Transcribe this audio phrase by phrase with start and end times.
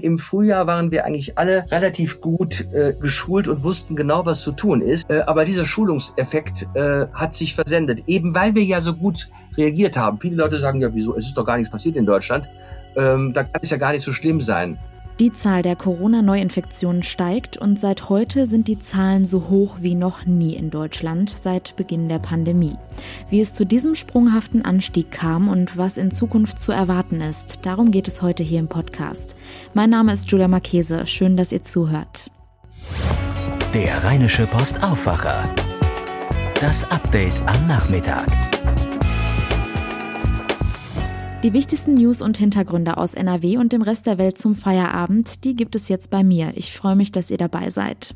[0.00, 4.52] Im Frühjahr waren wir eigentlich alle relativ gut äh, geschult und wussten genau, was zu
[4.52, 5.08] tun ist.
[5.08, 9.96] Äh, aber dieser Schulungseffekt äh, hat sich versendet, eben weil wir ja so gut reagiert
[9.96, 10.18] haben.
[10.18, 12.48] Viele Leute sagen ja, wieso, es ist doch gar nichts passiert in Deutschland.
[12.96, 14.78] Ähm, da kann es ja gar nicht so schlimm sein.
[15.20, 20.26] Die Zahl der Corona-Neuinfektionen steigt und seit heute sind die Zahlen so hoch wie noch
[20.26, 22.76] nie in Deutschland seit Beginn der Pandemie.
[23.30, 27.92] Wie es zu diesem sprunghaften Anstieg kam und was in Zukunft zu erwarten ist, darum
[27.92, 29.36] geht es heute hier im Podcast.
[29.72, 31.06] Mein Name ist Julia Marchese.
[31.06, 32.28] Schön, dass ihr zuhört.
[33.72, 35.54] Der Rheinische Post Aufwacher.
[36.60, 38.53] Das Update am Nachmittag.
[41.44, 45.54] Die wichtigsten News und Hintergründe aus NRW und dem Rest der Welt zum Feierabend, die
[45.54, 46.52] gibt es jetzt bei mir.
[46.54, 48.14] Ich freue mich, dass ihr dabei seid.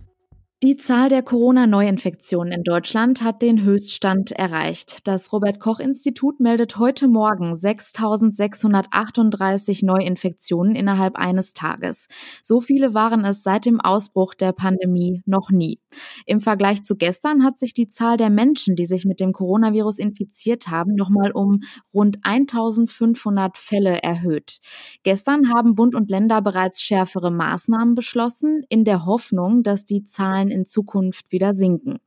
[0.64, 5.06] Die Zahl der Corona-Neuinfektionen in Deutschland hat den Höchststand erreicht.
[5.06, 12.08] Das Robert Koch Institut meldet heute Morgen 6.638 Neuinfektionen innerhalb eines Tages.
[12.42, 15.78] So viele waren es seit dem Ausbruch der Pandemie noch nie.
[16.27, 20.00] Im Vergleich zu gestern hat sich die Zahl der Menschen, die sich mit dem Coronavirus
[20.00, 21.61] infiziert haben, nochmal um
[21.94, 24.58] rund 1.500 Fälle erhöht.
[25.05, 30.47] Gestern haben Bund und Länder bereits schärfere Maßnahmen beschlossen, in der Hoffnung, dass die Zahlen
[30.48, 31.98] Zahlen in Zukunft wieder sinken.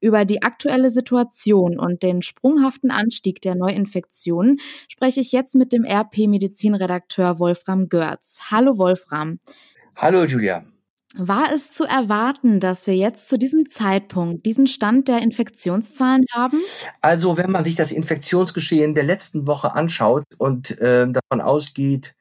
[0.00, 5.84] Über die aktuelle Situation und den sprunghaften Anstieg der Neuinfektionen spreche ich jetzt mit dem
[5.84, 8.40] RP-Medizinredakteur Wolfram Görz.
[8.50, 9.38] Hallo Wolfram.
[9.96, 10.64] Hallo Julia.
[11.18, 16.58] War es zu erwarten, dass wir jetzt zu diesem Zeitpunkt diesen Stand der Infektionszahlen haben?
[17.00, 22.14] Also wenn man sich das Infektionsgeschehen der letzten Woche anschaut und äh, davon ausgeht,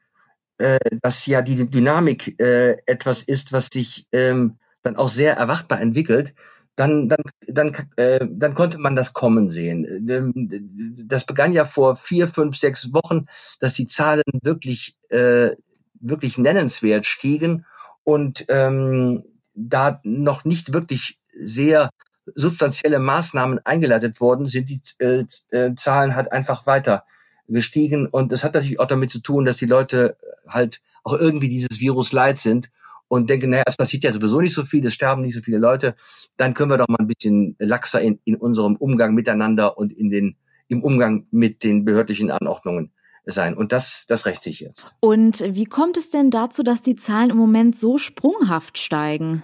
[0.59, 5.81] äh, dass ja die Dynamik äh, etwas ist, was sich ähm, dann auch sehr erwartbar
[5.81, 6.33] entwickelt,
[6.75, 10.07] dann, dann, dann, äh, dann konnte man das kommen sehen.
[10.09, 13.25] Ähm, das begann ja vor vier, fünf, sechs Wochen,
[13.59, 15.51] dass die Zahlen wirklich, äh,
[15.99, 17.65] wirklich nennenswert stiegen
[18.03, 19.23] und ähm,
[19.55, 21.89] da noch nicht wirklich sehr
[22.33, 27.05] substanzielle Maßnahmen eingeleitet worden sind, die äh, äh, Zahlen halt einfach weiter
[27.47, 28.07] gestiegen.
[28.07, 31.79] Und das hat natürlich auch damit zu tun, dass die Leute halt auch irgendwie dieses
[31.79, 32.69] Virus leid sind
[33.07, 35.57] und denken, naja, es passiert ja sowieso nicht so viel, es sterben nicht so viele
[35.57, 35.95] Leute,
[36.37, 40.09] dann können wir doch mal ein bisschen laxer in, in unserem Umgang miteinander und in
[40.09, 42.91] den, im Umgang mit den behördlichen Anordnungen
[43.25, 43.55] sein.
[43.55, 44.95] Und das, das rächt sich jetzt.
[44.99, 49.43] Und wie kommt es denn dazu, dass die Zahlen im Moment so sprunghaft steigen?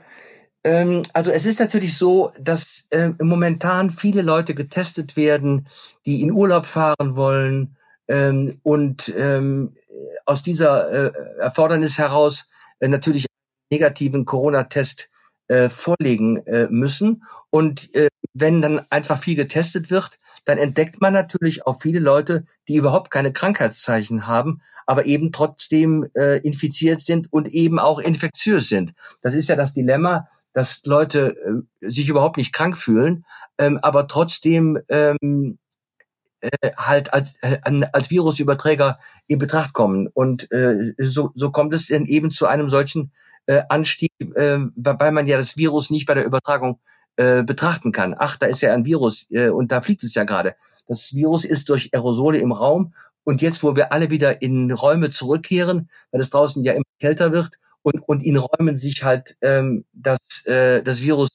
[0.64, 5.68] Ähm, also es ist natürlich so, dass äh, momentan viele Leute getestet werden,
[6.06, 7.76] die in Urlaub fahren wollen
[8.08, 9.76] ähm, und ähm,
[10.26, 12.48] aus dieser äh, Erfordernis heraus
[12.80, 13.26] äh, natürlich
[13.72, 15.10] negativen Corona-Test
[15.48, 17.24] äh, vorlegen äh, müssen.
[17.50, 22.46] Und äh, wenn dann einfach viel getestet wird, dann entdeckt man natürlich auch viele Leute,
[22.68, 28.70] die überhaupt keine Krankheitszeichen haben, aber eben trotzdem äh, infiziert sind und eben auch infektiös
[28.70, 28.94] sind.
[29.22, 31.36] Das ist ja das Dilemma, dass Leute
[31.82, 33.26] äh, sich überhaupt nicht krank fühlen,
[33.58, 35.58] ähm, aber trotzdem ähm,
[36.42, 37.60] äh, halt als, äh,
[37.92, 40.08] als Virusüberträger in Betracht kommen.
[40.08, 43.12] Und äh, so, so kommt es dann eben zu einem solchen
[43.46, 46.80] äh, Anstieg, äh, weil man ja das Virus nicht bei der Übertragung
[47.18, 48.16] äh, betrachten kann.
[48.18, 50.56] Ach, da ist ja ein Virus äh, und da fliegt es ja gerade.
[50.88, 52.94] Das Virus ist durch Aerosole im Raum
[53.24, 57.32] und jetzt, wo wir alle wieder in Räume zurückkehren, weil es draußen ja immer kälter
[57.32, 61.30] wird und, und in Räumen sich halt ähm, das, äh, das Virus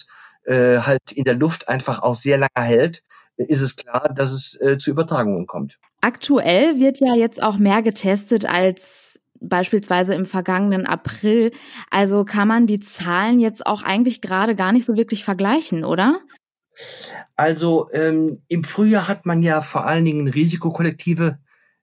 [0.44, 3.02] äh, halt in der Luft einfach auch sehr lange hält,
[3.36, 5.78] ist es klar, dass es äh, zu Übertragungen kommt.
[6.00, 11.52] Aktuell wird ja jetzt auch mehr getestet als beispielsweise im vergangenen April.
[11.90, 16.20] Also kann man die Zahlen jetzt auch eigentlich gerade gar nicht so wirklich vergleichen, oder?
[17.36, 21.38] Also ähm, im Frühjahr hat man ja vor allen Dingen Risikokollektive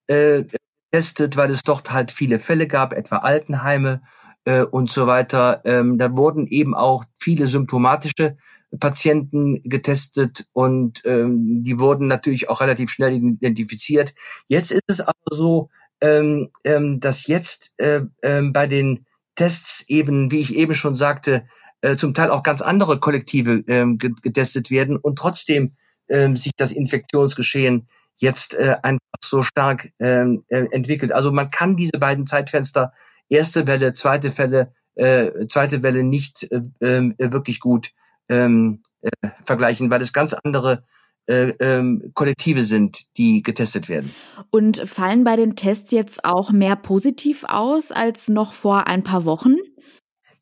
[0.08, 0.44] äh,
[0.92, 4.04] getestet, weil es dort halt viele Fälle gab, etwa Altenheime
[4.46, 5.62] äh, und so weiter.
[5.66, 8.38] Ähm, da wurden eben auch viele symptomatische
[8.80, 14.14] Patienten getestet und ähm, die wurden natürlich auch relativ schnell identifiziert.
[14.48, 15.70] Jetzt ist es aber so,
[16.04, 19.06] ähm, ähm, dass jetzt äh, ähm, bei den
[19.36, 21.46] Tests eben, wie ich eben schon sagte,
[21.82, 25.76] äh, zum Teil auch ganz andere Kollektive ähm, getestet werden und trotzdem
[26.10, 31.14] ähm, sich das Infektionsgeschehen jetzt äh, einfach so stark ähm, äh, entwickelt.
[31.14, 32.92] Also man kann diese beiden Zeitfenster,
[33.30, 37.92] erste Welle, zweite Welle, äh, zweite Welle nicht äh, äh, wirklich gut
[38.28, 40.84] ähm, äh, vergleichen, weil es ganz andere
[41.28, 44.14] äh, ähm, Kollektive sind, die getestet werden.
[44.50, 49.26] Und fallen bei den Tests jetzt auch mehr positiv aus als noch vor ein paar
[49.26, 49.56] Wochen?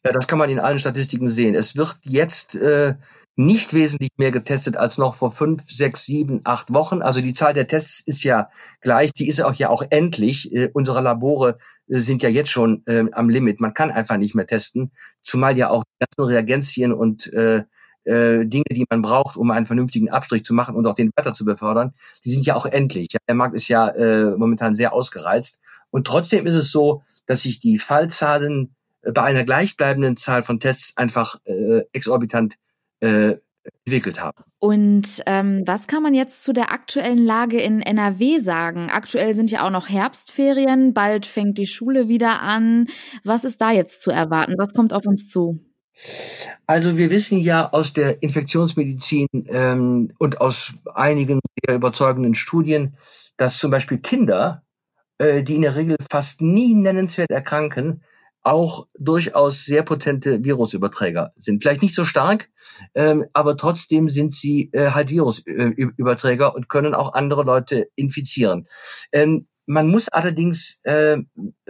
[0.04, 1.54] Ja, das kann man in allen Statistiken sehen.
[1.54, 2.96] Es wird jetzt äh,
[3.36, 7.02] nicht wesentlich mehr getestet als noch vor fünf, sechs, sieben, acht Wochen.
[7.02, 8.50] Also die Zahl der Tests ist ja
[8.82, 10.54] gleich, die ist auch ja auch endlich.
[10.54, 11.58] Äh, unsere Labore
[11.88, 13.60] äh, sind ja jetzt schon äh, am Limit.
[13.60, 14.92] Man kann einfach nicht mehr testen,
[15.24, 17.64] zumal ja auch die ganzen Reagenzien und äh,
[18.04, 21.34] äh, Dinge, die man braucht, um einen vernünftigen Abstrich zu machen und auch den weiter
[21.34, 21.94] zu befördern,
[22.26, 23.08] die sind ja auch endlich.
[23.28, 25.60] Der Markt ist ja äh, momentan sehr ausgereizt.
[25.90, 30.60] Und trotzdem ist es so, dass sich die Fallzahlen äh, bei einer gleichbleibenden Zahl von
[30.60, 32.56] Tests einfach äh, exorbitant
[33.02, 33.36] äh,
[33.86, 34.44] entwickelt haben.
[34.60, 38.90] Und ähm, was kann man jetzt zu der aktuellen Lage in NRW sagen?
[38.90, 42.88] Aktuell sind ja auch noch Herbstferien, bald fängt die Schule wieder an.
[43.24, 44.56] Was ist da jetzt zu erwarten?
[44.58, 45.60] Was kommt auf uns zu?
[46.66, 52.98] Also wir wissen ja aus der Infektionsmedizin ähm, und aus einigen sehr überzeugenden Studien,
[53.38, 54.64] dass zum Beispiel Kinder,
[55.18, 58.04] äh, die in der Regel fast nie nennenswert erkranken,
[58.44, 61.62] auch durchaus sehr potente Virusüberträger sind.
[61.62, 62.50] Vielleicht nicht so stark,
[62.96, 68.68] ähm, aber trotzdem sind sie äh, halt Virusüberträger und können auch andere Leute infizieren.
[69.12, 71.18] Ähm, man muss allerdings äh,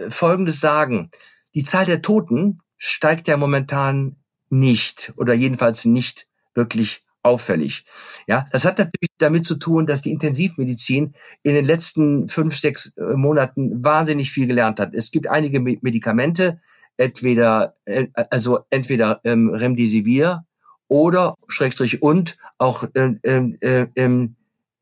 [0.08, 1.10] Folgendes sagen.
[1.54, 4.16] Die Zahl der Toten steigt ja momentan
[4.50, 7.84] nicht oder jedenfalls nicht wirklich auffällig.
[8.26, 11.14] Ja, das hat natürlich damit zu tun, dass die Intensivmedizin
[11.44, 14.94] in den letzten fünf, sechs äh, Monaten wahnsinnig viel gelernt hat.
[14.94, 16.60] Es gibt einige Medikamente,
[16.96, 20.44] entweder, äh, also entweder ähm, Remdesivir
[20.88, 24.28] oder Schrägstrich und auch ähm, ähm, ähm, ähm äh, äh,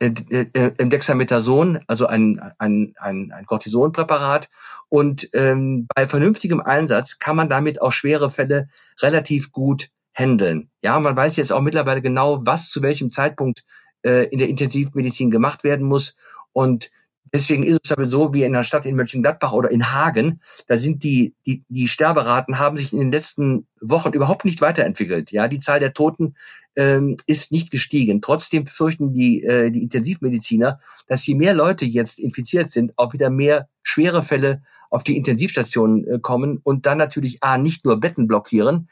[0.00, 4.48] Dexamethason, also ein, ein, ein, ein Cortisonpräparat.
[4.88, 8.68] Und ähm, bei vernünftigem Einsatz kann man damit auch schwere Fälle
[9.02, 10.70] relativ gut handeln.
[10.82, 13.64] Ja, man weiß jetzt auch mittlerweile genau, was zu welchem Zeitpunkt
[14.02, 16.16] äh, in der Intensivmedizin gemacht werden muss.
[16.52, 16.90] Und
[17.32, 20.76] Deswegen ist es aber so, wie in der Stadt in Mönchengladbach oder in Hagen, da
[20.76, 25.30] sind die, die, die Sterberaten haben sich in den letzten Wochen überhaupt nicht weiterentwickelt.
[25.30, 26.34] Ja, die Zahl der Toten
[26.76, 28.20] ähm, ist nicht gestiegen.
[28.20, 33.30] Trotzdem fürchten die, äh, die Intensivmediziner, dass je mehr Leute jetzt infiziert sind, auch wieder
[33.30, 38.26] mehr schwere Fälle auf die Intensivstationen äh, kommen und dann natürlich A, nicht nur Betten
[38.26, 38.88] blockieren,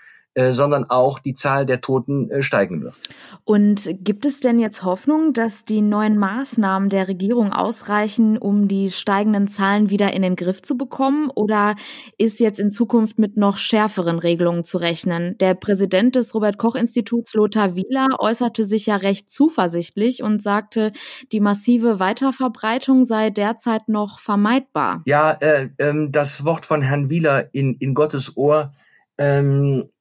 [0.52, 3.00] sondern auch die Zahl der Toten äh, steigen wird.
[3.44, 8.90] Und gibt es denn jetzt Hoffnung, dass die neuen Maßnahmen der Regierung ausreichen, um die
[8.90, 11.31] steigenden Zahlen wieder in den Griff zu bekommen?
[11.35, 11.75] Oder
[12.19, 15.37] ist jetzt in Zukunft mit noch schärferen Regelungen zu rechnen?
[15.38, 20.93] Der Präsident des Robert Koch Instituts, Lothar Wieler, äußerte sich ja recht zuversichtlich und sagte,
[21.32, 25.02] die massive Weiterverbreitung sei derzeit noch vermeidbar.
[25.06, 28.73] Ja, äh, ähm, das Wort von Herrn Wieler in, in Gottes Ohr
[29.19, 29.98] ähm, äh,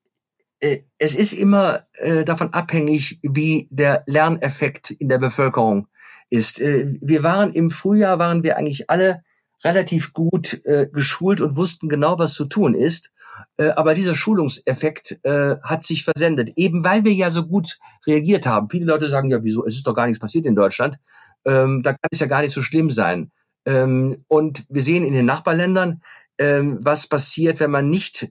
[0.59, 5.87] es ist immer äh, davon abhängig, wie der Lerneffekt in der Bevölkerung
[6.29, 6.59] ist.
[6.59, 9.23] Äh, wir waren im Frühjahr, waren wir eigentlich alle
[9.63, 13.11] relativ gut äh, geschult und wussten genau, was zu tun ist.
[13.57, 18.45] Äh, aber dieser Schulungseffekt äh, hat sich versendet, eben weil wir ja so gut reagiert
[18.45, 18.69] haben.
[18.69, 20.97] Viele Leute sagen ja, wieso, es ist doch gar nichts passiert in Deutschland.
[21.45, 23.31] Ähm, da kann es ja gar nicht so schlimm sein.
[23.65, 26.01] Ähm, und wir sehen in den Nachbarländern,
[26.37, 28.29] ähm, was passiert, wenn man nicht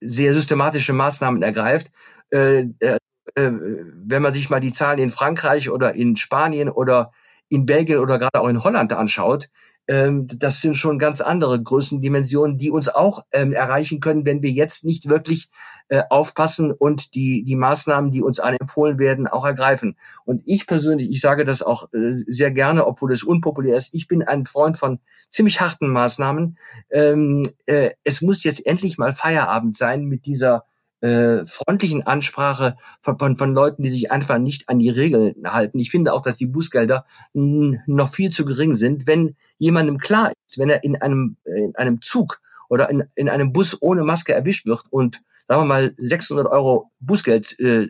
[0.00, 1.90] sehr systematische Maßnahmen ergreift.
[2.30, 2.98] Äh, äh,
[3.34, 7.12] äh, wenn man sich mal die Zahlen in Frankreich oder in Spanien oder
[7.48, 9.48] in Belgien oder gerade auch in Holland anschaut,
[9.90, 14.50] ähm, das sind schon ganz andere Größendimensionen, die uns auch ähm, erreichen können, wenn wir
[14.50, 15.50] jetzt nicht wirklich
[15.88, 19.96] äh, aufpassen und die, die Maßnahmen, die uns empfohlen werden, auch ergreifen.
[20.24, 24.06] Und ich persönlich, ich sage das auch äh, sehr gerne, obwohl es unpopulär ist, ich
[24.06, 26.56] bin ein Freund von ziemlich harten Maßnahmen.
[26.90, 30.66] Ähm, äh, es muss jetzt endlich mal Feierabend sein mit dieser
[31.00, 35.78] äh, freundlichen Ansprache von, von, von Leuten, die sich einfach nicht an die Regeln halten.
[35.78, 39.06] Ich finde auch, dass die Bußgelder noch viel zu gering sind.
[39.06, 43.52] Wenn jemandem klar ist, wenn er in einem, in einem Zug oder in, in einem
[43.52, 47.88] Bus ohne Maske erwischt wird und sagen wir mal 600 Euro Bußgeld äh,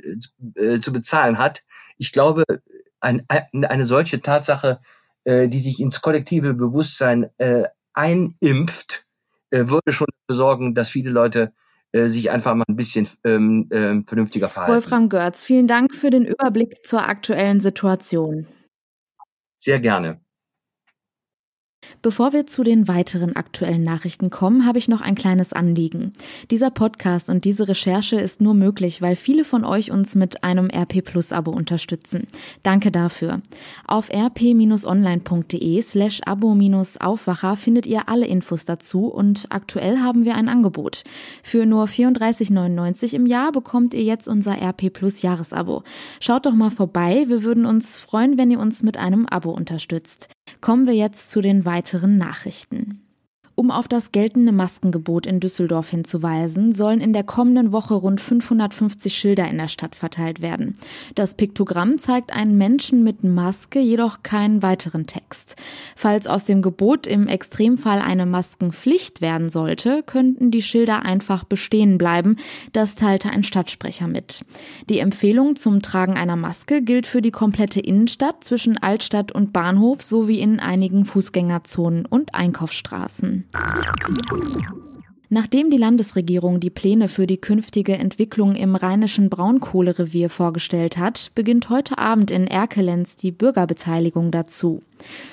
[0.55, 1.63] äh, zu bezahlen hat,
[1.99, 2.45] ich glaube,
[3.01, 4.81] ein, eine solche Tatsache,
[5.25, 9.07] äh, die sich ins kollektive Bewusstsein äh, einimpft,
[9.51, 11.53] äh, würde schon sorgen, dass viele Leute
[11.93, 14.75] äh, sich einfach mal ein bisschen ähm, ähm, vernünftiger verhalten.
[14.75, 18.47] Wolfram Görz, vielen Dank für den Überblick zur aktuellen Situation.
[19.59, 20.21] Sehr gerne.
[22.03, 26.13] Bevor wir zu den weiteren aktuellen Nachrichten kommen, habe ich noch ein kleines Anliegen.
[26.51, 30.71] Dieser Podcast und diese Recherche ist nur möglich, weil viele von euch uns mit einem
[30.71, 32.27] RP Plus Abo unterstützen.
[32.63, 33.43] Danke dafür.
[33.87, 41.05] Auf rp-online.de slash abo-aufwacher findet ihr alle Infos dazu und aktuell haben wir ein Angebot.
[41.43, 45.83] Für nur 34,99 im Jahr bekommt ihr jetzt unser RP Plus Jahresabo.
[46.21, 50.29] Schaut doch mal vorbei, wir würden uns freuen, wenn ihr uns mit einem Abo unterstützt.
[50.61, 53.01] Kommen wir jetzt zu den weiteren Nachrichten.
[53.61, 59.15] Um auf das geltende Maskengebot in Düsseldorf hinzuweisen, sollen in der kommenden Woche rund 550
[59.15, 60.77] Schilder in der Stadt verteilt werden.
[61.15, 65.57] Das Piktogramm zeigt einen Menschen mit Maske, jedoch keinen weiteren Text.
[65.95, 71.99] Falls aus dem Gebot im Extremfall eine Maskenpflicht werden sollte, könnten die Schilder einfach bestehen
[71.99, 72.37] bleiben.
[72.73, 74.43] Das teilte ein Stadtsprecher mit.
[74.89, 80.01] Die Empfehlung zum Tragen einer Maske gilt für die komplette Innenstadt zwischen Altstadt und Bahnhof
[80.01, 83.50] sowie in einigen Fußgängerzonen und Einkaufsstraßen.
[85.33, 91.71] Nachdem die Landesregierung die Pläne für die künftige Entwicklung im rheinischen Braunkohlerevier vorgestellt hat, beginnt
[91.71, 94.83] heute Abend in Erkelenz die Bürgerbeteiligung dazu.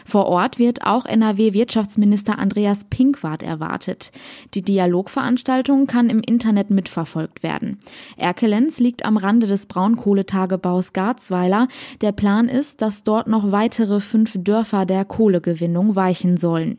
[0.05, 4.11] Vor Ort wird auch NRW-Wirtschaftsminister Andreas Pinkwart erwartet.
[4.53, 7.79] Die Dialogveranstaltung kann im Internet mitverfolgt werden.
[8.17, 11.67] Erkelenz liegt am Rande des Braunkohletagebaus Garzweiler.
[12.01, 16.77] Der Plan ist, dass dort noch weitere fünf Dörfer der Kohlegewinnung weichen sollen.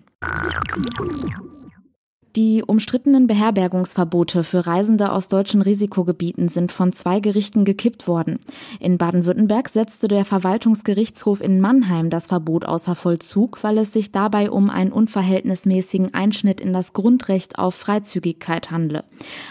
[2.36, 8.38] Die umstrittenen Beherbergungsverbote für Reisende aus deutschen Risikogebieten sind von zwei Gerichten gekippt worden.
[8.78, 14.50] In Baden-Württemberg setzte der Verwaltungsgerichtshof in Mannheim das Verbot außer Vollzug, weil es sich dabei
[14.50, 19.04] um einen unverhältnismäßigen Einschnitt in das Grundrecht auf Freizügigkeit handle.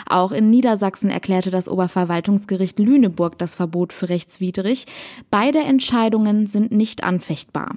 [0.07, 4.86] Auch in Niedersachsen erklärte das Oberverwaltungsgericht Lüneburg das Verbot für rechtswidrig.
[5.29, 7.75] Beide Entscheidungen sind nicht anfechtbar.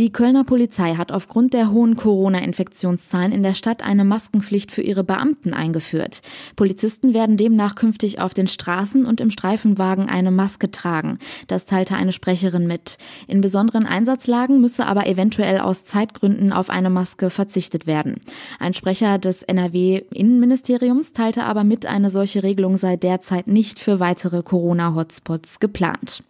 [0.00, 5.04] Die Kölner Polizei hat aufgrund der hohen Corona-Infektionszahlen in der Stadt eine Maskenpflicht für ihre
[5.04, 6.22] Beamten eingeführt.
[6.56, 11.18] Polizisten werden demnach künftig auf den Straßen und im Streifenwagen eine Maske tragen.
[11.48, 12.96] Das teilte eine Sprecherin mit.
[13.28, 18.22] In besonderen Einsatzlagen müsse aber eventuell aus Zeitgründen auf eine Maske verzichtet werden.
[18.58, 24.42] Ein Sprecher des NRW-Innenministeriums teilte aber mit, eine solche Regelung sei derzeit nicht für weitere
[24.42, 26.22] Corona-Hotspots geplant.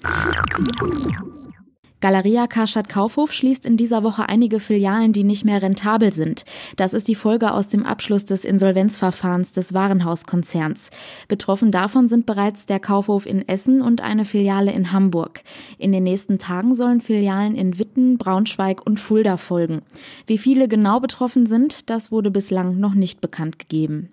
[2.00, 6.44] Galeria Karstadt Kaufhof schließt in dieser Woche einige Filialen, die nicht mehr rentabel sind.
[6.76, 10.90] Das ist die Folge aus dem Abschluss des Insolvenzverfahrens des Warenhauskonzerns.
[11.28, 15.42] Betroffen davon sind bereits der Kaufhof in Essen und eine Filiale in Hamburg.
[15.76, 19.82] In den nächsten Tagen sollen Filialen in Witten, Braunschweig und Fulda folgen.
[20.26, 24.08] Wie viele genau betroffen sind, das wurde bislang noch nicht bekannt gegeben.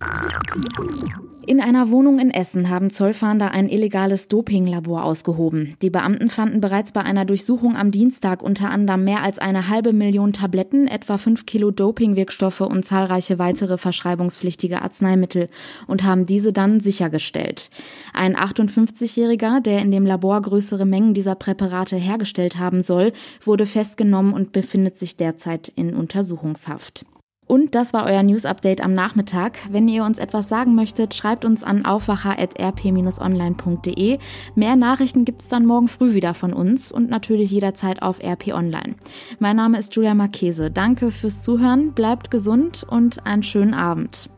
[1.47, 5.75] In einer Wohnung in Essen haben Zollfahnder ein illegales Dopinglabor ausgehoben.
[5.81, 9.93] Die Beamten fanden bereits bei einer Durchsuchung am Dienstag unter anderem mehr als eine halbe
[9.93, 15.49] Million Tabletten, etwa fünf Kilo Dopingwirkstoffe und zahlreiche weitere verschreibungspflichtige Arzneimittel
[15.87, 17.69] und haben diese dann sichergestellt.
[18.13, 24.33] Ein 58-Jähriger, der in dem Labor größere Mengen dieser Präparate hergestellt haben soll, wurde festgenommen
[24.33, 27.05] und befindet sich derzeit in Untersuchungshaft.
[27.47, 29.57] Und das war euer News Update am Nachmittag.
[29.71, 34.19] Wenn ihr uns etwas sagen möchtet, schreibt uns an aufwacher.rp-online.de.
[34.55, 38.49] Mehr Nachrichten gibt es dann morgen früh wieder von uns und natürlich jederzeit auf RP
[38.49, 38.95] Online.
[39.39, 40.69] Mein Name ist Julia Marchese.
[40.69, 44.29] Danke fürs Zuhören, bleibt gesund und einen schönen Abend.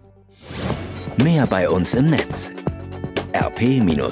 [1.17, 2.53] Mehr bei uns im Netz
[3.33, 4.09] rp-online.de